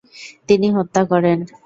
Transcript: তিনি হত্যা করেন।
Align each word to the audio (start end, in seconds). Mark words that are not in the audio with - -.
তিনি 0.49 0.67
হত্যা 0.77 1.01
করেন। 1.11 1.37